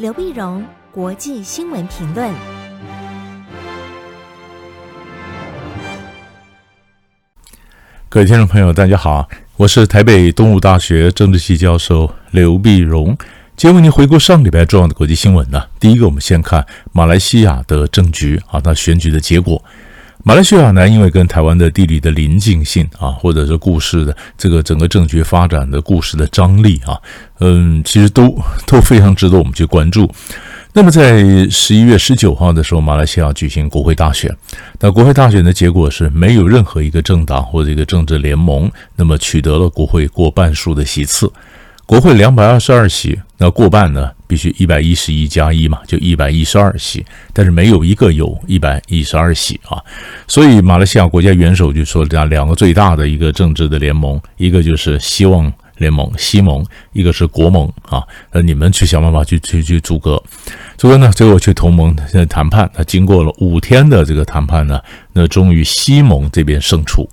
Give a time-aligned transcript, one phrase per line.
[0.00, 2.32] 刘碧荣，国际新闻评论。
[8.08, 9.28] 各位听众朋友，大家好，
[9.58, 13.08] 我是台北东吴大学政治系教授刘碧荣。
[13.54, 15.64] 今天为您回顾上礼拜重要的国际新闻呢。
[15.78, 19.62] 第一个，我们先看马来西亚的政局啊，那选举的结果。
[20.22, 27.00] 马来西亚呢，因为跟台湾的地理的邻近性啊，或者是故事的这个整个政局发展的故事的张力啊，
[27.40, 30.10] 嗯，其实都 都非常值得我们去关注。
[30.72, 34.32] 那么在十一月十九号的时候，马来西亚举行国会大选。
[34.78, 41.32] 那国会大选的结果是没有任何一个政党或者一个政治联盟，那么取得了国会过半数的席次。
[41.90, 47.04] 国会两百二十二席，那过半呢，必须一百一十一加一嘛，就一百一十二席。
[47.32, 49.82] 但是没有一个有一百一十二席啊，
[50.28, 60.22] 所以马来西亚国家元首就说，这样两个最大的一个政治的联盟，一个就是希望联盟西盟，一个是国盟啊，那你们去想办法去去去阻隔，
[60.76, 64.80] 阻隔呢，最后去同盟现在谈判，那经过了五天的这个谈判呢，
[65.12, 67.10] 那终于西盟这边胜出。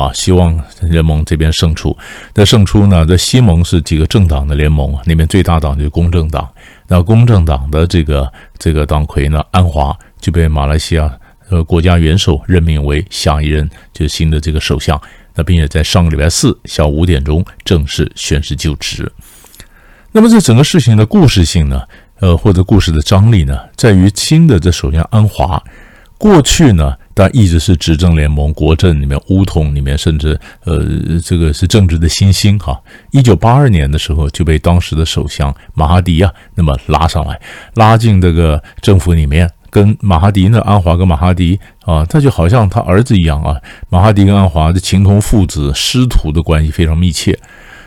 [0.00, 1.94] 啊，希望联盟这边胜出。
[2.34, 3.04] 那胜出呢？
[3.04, 6.48] 这西盟是几个政党的联盟，里面最大党就是公正党。
[6.88, 11.12] 那公正党的这个这个党魁呢，安华就被马来西亚
[11.50, 14.98] 呃国家元首任命为下一任就是新的这个首相。
[15.34, 19.12] 那并且在上个礼拜四下午五点钟正式宣誓就职。
[20.12, 21.82] 那么这整个事情的故事性呢，
[22.20, 25.62] 呃，或者故事的张力呢，在于新的这首相安华
[26.16, 26.96] 过去呢。
[27.20, 30.82] 但一直是执政联盟国政里面巫统里面，甚至呃，
[31.22, 32.80] 这个是政治的新星哈。
[33.10, 37.38] 一九八二年的时候就被当时的首相马哈迪啊，那么拉上来，
[37.74, 43.54] 拉进这个政府里面，跟马哈迪呢，安华跟马哈迪啊，他就好像他儿子一样啊。
[43.90, 47.38] 马哈迪跟安华的情同父子，师徒的关系非常密切。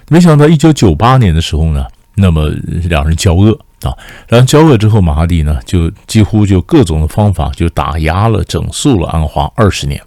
[0.09, 2.49] 没想到一九九八年的时候呢，那么
[2.83, 3.57] 两人交恶。
[3.83, 3.93] 啊，
[4.27, 10.01] 然后交恶之后，马哈蒂呢就几乎就各种的方法就打压了、整肃了安华二十年，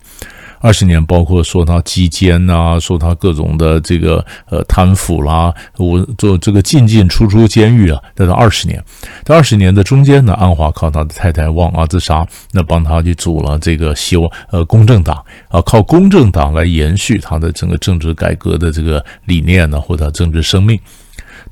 [0.60, 8.82] 二十年包括说他鸡奸呐，说他各种的这个呃贪腐啦，我做这个进进出出监狱啊，待到二十年。
[9.24, 20.80] 在二十年的中间呢，安华靠他的太太旺阿兹莎，那帮他去组了这个希望呃公正党啊，靠公正党来延续他的整个政治改革的这个理念呢，或者政治生命。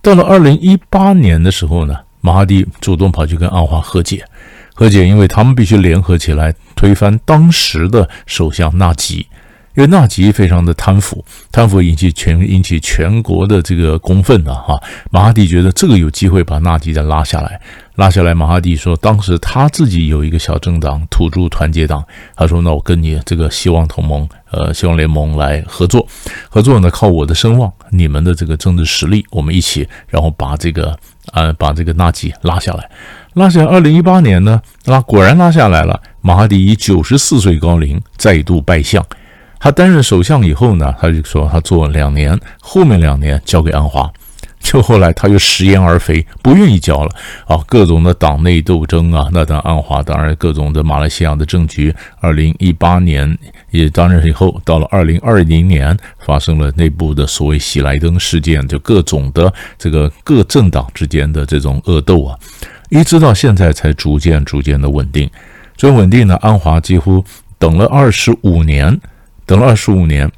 [0.02, 1.94] 到了二零一八年的时候呢。
[2.24, 4.24] 马哈蒂主动跑去跟安华和解，
[4.72, 9.26] 和解，因为他们必须联合起来推翻当时的首相纳吉，
[9.74, 14.54] 因为纳吉非常的贪腐，贪腐引起全引起全国的这个公愤啊！
[14.54, 17.60] 哈，马哈蒂觉得这个有机会把纳吉再拉下来，
[17.96, 18.32] 拉下来。
[18.32, 22.02] 马哈蒂说，当时他自己有一个小政党土著团结党，
[22.34, 26.08] 他说：“那我跟你这个希望同盟，呃，希望联盟来合作，
[26.48, 30.98] 合作呢靠我的声望，你们的这个政治实力，我们一起，然后把这个。”
[31.32, 32.90] 啊，把这个纳吉拉下来，
[33.34, 33.66] 拉下来。
[33.66, 36.00] 二零一八年呢，拉果然拉下来了。
[36.20, 39.04] 马哈迪以九十四岁高龄再度拜相。
[39.58, 44.10] 他担任首相以后呢，他就说他做两年，后面两年交给安华。
[44.64, 47.10] 就后来他又食言而肥，不愿意交了
[47.46, 51.94] 啊，各种的党内斗争啊，那当安华当然各种的马来西亚的政局。
[52.18, 53.38] 二零一八年
[53.70, 62.36] 也当然以后，到了二零二零年发生了内部的所谓喜来登事件，就各种的这个各政党之间的这种恶斗啊，
[62.88, 65.30] 一直到现在才逐渐逐渐的稳定。
[65.76, 67.22] 这稳定呢，安华几乎
[67.58, 68.98] 等了二十五年，
[69.44, 70.28] 等了二十五年，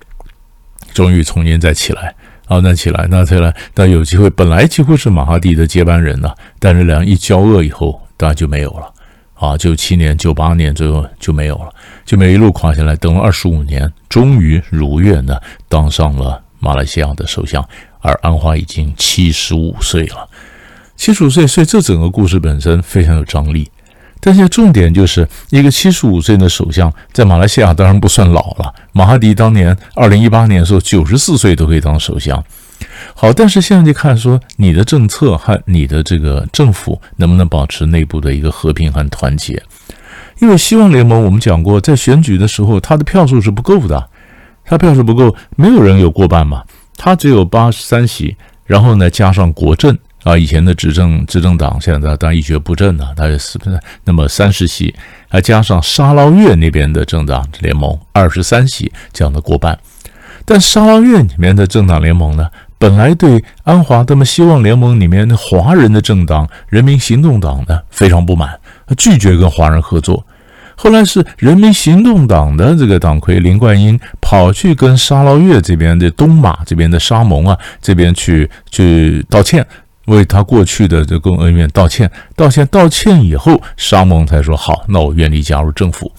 [0.93, 2.15] 终于重新再起来。
[2.49, 8.93] 好，那起来，那起来，但有机会，本来几乎是马哈蒂的接班人呢，但是两人一交恶以后，当然就没有了。
[9.35, 11.69] 啊，九七年、九八年最后就没有了，
[12.05, 17.63] 就没一路垮下来，等了二十五年，终于如愿的当上了马来西亚的首相，
[18.01, 20.27] 而安华已经七十五岁了，
[20.97, 23.69] 七十五岁，所以这整个故事本身非常有张力。
[24.27, 28.75] 但是重点就是一个七十五岁的首相，在马来西亚当然不算老了。
[28.91, 32.43] 马哈迪当年二零一八年的时候，九十四岁都可以当首相。
[33.15, 39.63] 好，但是现在就看说你的政策和你的这个政府能不能保持内部的一个和平和团结。
[40.41, 44.09] 因为希望联盟我们讲过，在选举的时候他的票数是不够的，
[44.65, 46.65] 他票数不够，没有人有过半嘛，
[46.97, 49.97] 他只有八十三席，然后呢加上国阵。
[50.27, 53.79] 啊，以前的执政执政党现在当然一蹶不振了，他是不是？
[54.03, 54.93] 那么三十席，
[55.29, 59.79] 还加上沙捞越那边的政党联盟二十三席这样的过半，
[60.45, 68.59] 但沙捞越里面的政党联盟呢，本来对安华他们希望联盟里面的华人的政党人民行动党呢非常不满，
[68.97, 70.27] 拒绝跟华人合作。
[70.75, 79.65] 后来是人民行动党的这个党魁林冠英跑去跟沙捞越这边的东马这边的沙盟啊这边去去道歉。
[80.07, 86.11] 为他过去的这公恩怨道歉，道歉，道歉以后，沙蒙才说好，那我愿意加入政府。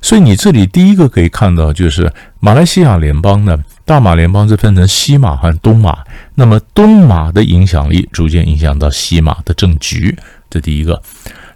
[0.00, 5.98] 所以你这里第一个可以看到，就是马来西亚联邦呢，大马联邦是分成西马和东马，
[6.34, 10.16] 那么东马的影响力逐渐影响到西马的政局，
[10.48, 11.02] 这第一个。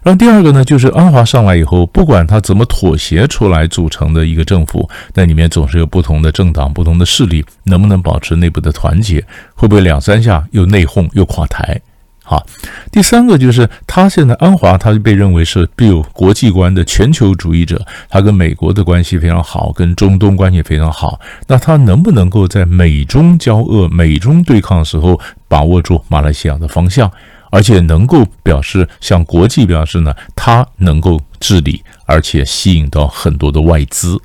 [0.05, 9.25] 然后第二个呢，就是安华上来以后，不管他怎么妥协出来组成的一个政府，那里面总是有不同的政党、不同的势力，能不能保持内部的团结？
[9.55, 11.81] 会不会两三下又内讧又垮台？
[12.23, 12.45] 好，
[12.91, 21.19] 第三个就是他现在安华，他就被认为是具有国际观的全球主义者，他跟美国的关系非常好，跟中东关系非常好。
[21.47, 27.11] 那他能不能够在美中交恶、美中对抗的时候，把握住马来西亚的方向？
[27.51, 34.19] 而且能够表示向国际表示呢，它能够治理，而且吸引到很多的外资，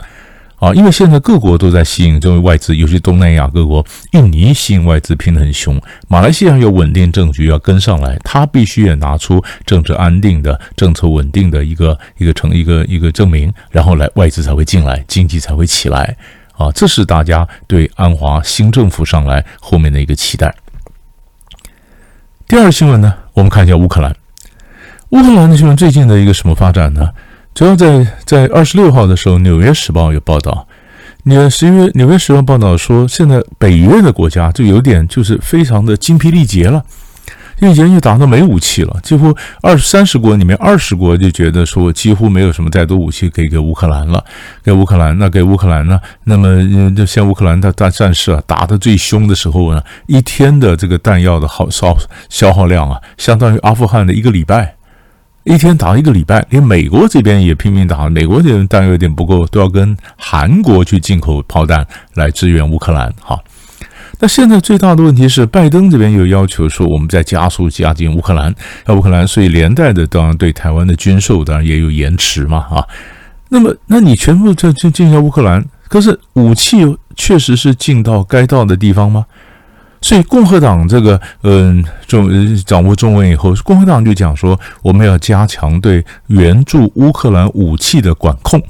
[0.56, 16.17] 啊，因为现在各国都在吸引这位外资，尤其东南亚各国，印尼吸引外资拼得很凶，马来西亚有稳定政局要跟上来，他必须也拿出政治安定的、政策稳定的一个一个成一个一个证明，然后来外资才会进来，经济才会起来，
[16.56, 20.55] 啊，这是大家对安华新政府上来后面的一个期待。
[22.50, 24.12] 第二个新闻呢，我们看一下乌克兰。
[25.11, 27.08] 乌克兰的新闻最近的一个什么发展呢？
[27.55, 30.67] 主要在在二十六号的时候，《纽约时报》有报道，
[31.23, 36.82] 纽十月《纽约时报》报道说，现在北约的国家就有点就是非常的精疲力竭了。
[37.61, 44.25] 因为已经打到没武器了，几乎二三十国里面二十国就觉得说几乎没有什么太多武器可以给乌克兰了，
[44.65, 46.01] 给乌克兰，那给乌克兰呢？
[46.25, 51.95] 那么就像乌克兰的大战士啊，打的最凶的时候呢，一天的这个弹药的耗消
[52.31, 54.75] 消耗量啊，相当于阿富汗的一个礼拜，
[55.45, 63.39] 一天打一个礼拜，连美国这边也拼命打，美国这边弹药有点不够，都要跟韩国去进口炮弹来支援乌克兰，哈。
[64.22, 68.55] 那现在最大的问题是，拜登这边有要求说，我们在加速加进乌克兰，
[68.87, 72.87] 要乌克兰，所以连带的当然对台湾的军售当然也有延迟嘛，啊，
[73.49, 76.84] 那么那你全部在进进到乌克兰，可是武器
[77.17, 79.25] 确实是进到该到的地方吗？
[80.02, 88.62] 所以共和党这个嗯中掌握中文以后，共和党就讲说，我们要加强对援助乌克兰武器的管控。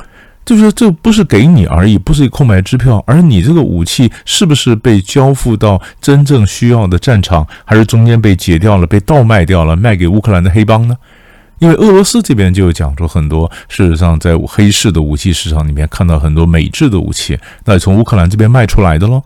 [0.51, 10.97] 就是说，这不是给你而已，不是一空白支票，而你这个武器是不是被交付到真正需要的战场，还是中间被解掉了、被倒卖掉了，卖给乌克兰的黑帮呢？
[11.61, 19.23] 因为俄罗斯这边就讲说，很多事实上在黑市的武器市场里面看到很多美制的武器，那从乌克兰这边卖出来的喽。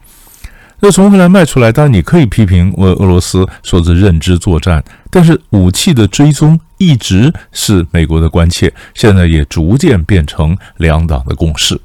[0.87, 6.61] 那从乌克兰卖出来，当然你可以批评俄俄罗斯说是认知作战，但是武器的追踪。
[6.77, 11.81] 一直是美国的关切，现在也逐渐变成两党的共识。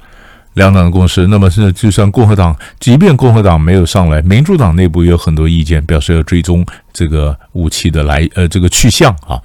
[0.54, 9.40] 两党的共识，那么现在就算共和党，即便共和党没有上来，民主党内部也有很多意见，表示要追踪这个武器的来呃这个去向啊。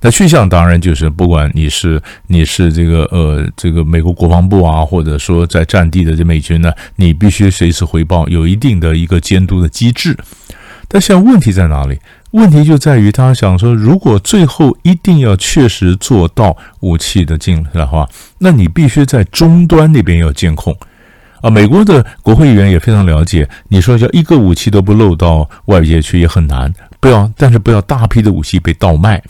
[0.00, 10.16] 那去向当然就是不管你是你是这个呃这个美国国防部啊，或者说在战地的这美军呢，你必须随时回报，有一定的一个监督的机制。
[10.88, 11.98] 但现在问题在哪里？
[12.30, 18.08] 问题就在于他想说，如果最后一定要确实做到武器的进来的话，
[18.38, 20.76] 那你必须在终端那边要监控
[21.40, 21.50] 啊。
[21.50, 29.22] 美国的国会议员也非常了解，你说要一个武器都不漏到外界去也很难，不要，但是不要大批的武器被倒卖。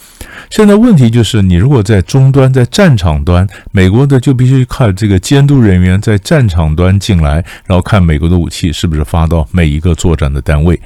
[0.51, 10.81] 现在问题就是，你如果在终端，在战场端，美国的就必须看这个监督人员在战场端进来，然后看美国的武器是不是发到每一个作战的单位。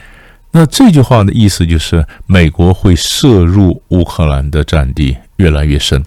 [0.53, 6.03] 那这句话的意思就是，美国会涉入乌克兰的战地越来越深。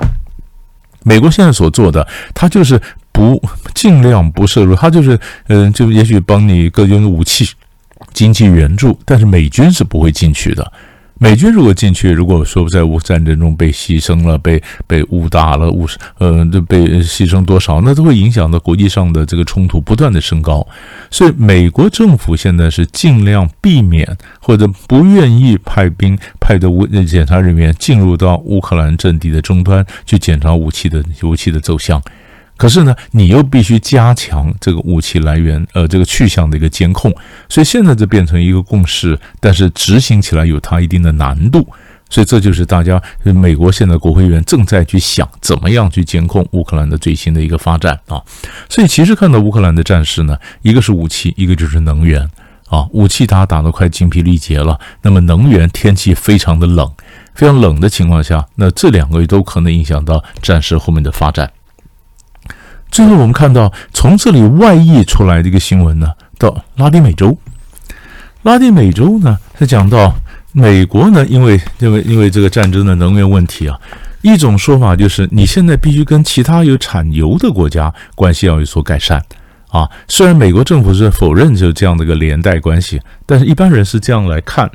[1.03, 3.41] 美国现在所做的，他就是不
[3.73, 7.47] 尽量不涉入，他就是嗯，就也许帮你各种武器、
[8.13, 10.71] 经济援助，但是美军是不会进去的。
[11.19, 20.67] 美军如果进去，如果说在乌战争中被牺牲了，被被误打了，误呃，就被牺牲多少，那都会影响到国际上的这个冲突不断的升高。
[21.09, 32.01] 所以，美国政府现在是尽量避免或者不愿意派兵派的武检查人员进入到乌克兰阵地的终端去检查武器的武器的走向。
[32.55, 37.13] 可是呢，你又必须加强这个武器来源，呃，这个去向的一个监控，
[37.49, 41.67] 所以现在这变成一个共识，但是执行起来有它一定的难度，
[42.09, 48.21] 所以这就是大家美国现在国会议员正在去想怎么样去监控乌克兰的最新的一个发展啊。
[48.69, 52.21] 所以其实看到乌克兰的战事呢，一个是武器，一个就是能源
[52.69, 52.87] 啊。
[52.91, 56.89] 武器它打得快精疲力竭了，那么能源天气非常的冷，
[57.33, 61.51] 非常冷的情况下，那这两个月都可能影响到战事后面的发展。
[62.93, 66.07] 最后，我们看到从这里外溢出来的一个新闻呢，
[66.37, 67.35] 到拉丁美洲。
[68.43, 70.13] 拉丁美洲呢，是讲到
[70.51, 73.75] 美国呢，因为因为因为这个战争的能源问题啊，
[74.21, 79.19] 一种说法就是你现在必须跟其他有产油的国家关系要有所改善
[79.69, 79.89] 啊。
[80.07, 84.69] 虽然美国政府是否认就这样的一个连带关系，但是一般人是这样来看。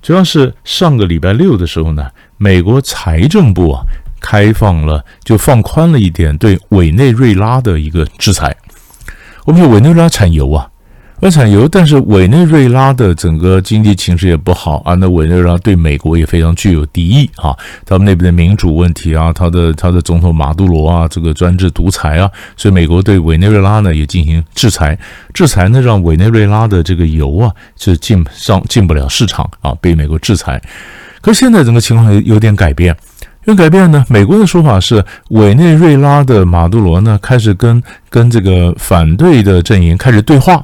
[0.00, 3.82] 主要是上个礼拜六的时候呢，美国财政部啊
[4.24, 8.56] 开放了，就放宽了一点对委内瑞拉的一个制裁。
[9.44, 10.66] 我们说委内瑞拉产油啊。
[11.20, 14.94] 要产油，但是委内瑞拉的整个经济情势也不好啊。
[14.94, 17.56] 那委内瑞拉对美国也非常具有敌意啊。
[17.86, 24.98] 他们那边的民主问题啊，他的他的总统马杜罗啊，这个专制独裁啊，所以美国对委内瑞拉呢也进行制裁。
[25.32, 30.60] 制裁呢，让委内瑞拉的这个油啊是进上进不了市场啊，被美国制裁。
[31.22, 32.94] 可是现在整个情况有有点改变，
[33.44, 34.04] 有改变呢。
[34.08, 40.62] 美国的说法是，委内瑞拉的马杜罗呢开始跟跟这个反对的阵营开始对话。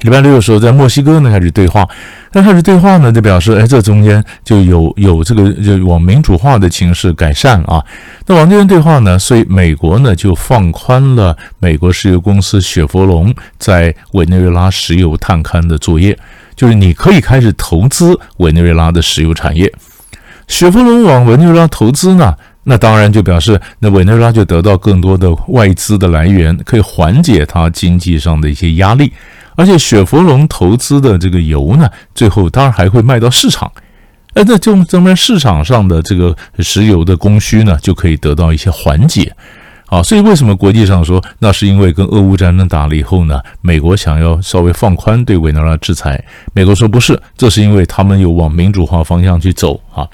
[0.00, 1.88] 礼拜六的时候，在墨西哥呢开始对话，
[2.32, 7.82] 那开始对话呢，就表示，哎，这中间就有有这个就往民主化的情势改善啊。
[8.26, 16.16] 那往这边对话呢，所以美国呢就放宽了美国石油公司雪佛龙在委内瑞拉石油探勘的作业，
[16.54, 19.72] 就是你可以开始投资委内瑞拉的石油产业。
[20.48, 22.34] 雪佛龙往委内瑞拉投资呢，
[22.64, 29.12] 那当然就表示那委内瑞拉就得到更多的外资的来源，可以缓解它经济上的一些压力。
[29.56, 33.72] 而且雪佛龙投资的这个油呢，最后当然还会卖到市场，
[34.34, 39.34] 哎，那就证明市场上的这个石油的供需呢，就可以得到一些缓解，
[39.86, 50.06] 啊，所以为什么国际上说，那是因为跟俄乌战争打了以后呢，美国想要稍微放宽对委内瑞拉制裁，美国说不是，这是因为他们有往民主化方向去走啊。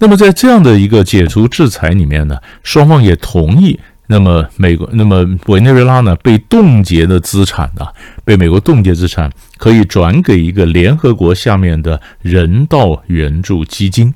[0.00, 3.78] 那么在这样的一个解除制裁里面呢，双方也同意。
[4.06, 7.88] 那么美国，那么委内瑞拉呢，被冻结的资产啊，
[8.22, 14.12] 被美国冻结资产可以转给一个联合国下面的人道援助基金。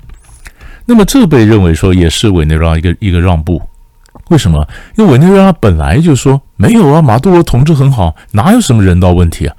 [0.85, 3.59] 那么这被认为说也是委内瑞拉一个一个让步。
[4.29, 4.67] 为什么？
[4.95, 9.55] 因为委内瑞拉本来就说没有啊，马杜罗统治很好，哪有什么人道问题啊？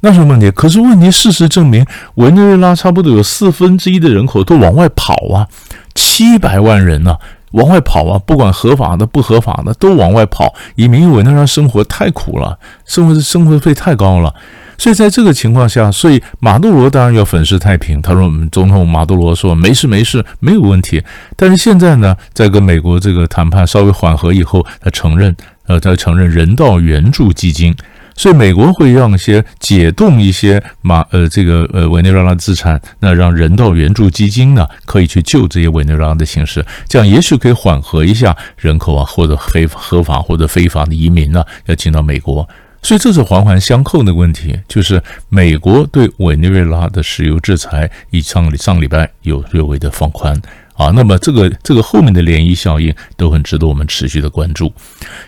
[0.00, 0.50] 那什么问题？
[0.50, 5.48] 可是问题事实证明，委内瑞拉差不多有四分之一的人口都往外跑啊，
[5.94, 7.16] 七百万人呢、
[7.52, 8.20] 往外跑啊！
[8.26, 10.52] 不管合法的、不合法的，都往外跑。
[10.74, 14.34] 移民委内瑞拉生活太苦了，生活的生活费太高了。
[14.76, 18.02] 所以在这个情况下，所以马杜罗当然要粉饰太平。
[18.02, 21.02] 他说：“我们总统马杜罗说没事没事，没有问题。”
[21.36, 25.34] 但是现在呢，在跟美国这个谈判稍微缓和以后，他承认，
[25.66, 27.74] 呃，他承认人道援助基金。
[28.16, 42.48] 所以美国会让一些解冻一些马呃这个呃委内瑞拉资产，那让人道援助基金呢可以去救这些委内瑞拉的形势，这样也许可以缓和一下人口啊或者非合法或者非法的移民呢要进到美国。
[42.84, 50.40] 所以这是环环相扣的问题，就是美国对委内瑞拉的石油制裁，以上上礼拜有略微的放宽。
[50.74, 54.72] 啊，那么这个这个后面的涟漪效应都很值得我们持续的关注。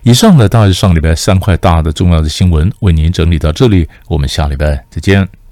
[0.02, 5.45] 以上呢，大概是上礼拜三块大的重要的新闻，为您整理到这里，我们下礼拜再见。